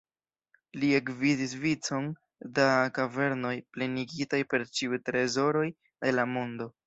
Li 0.83 0.87
ekvidis 0.99 1.51
vicon 1.65 2.07
da 2.59 2.65
kavernoj, 2.97 3.53
plenigitaj 3.77 4.39
per 4.53 4.67
ĉiuj 4.79 5.01
trezoroj 5.11 5.67
de 5.85 6.15
la 6.19 6.27
mondo. 6.33 6.71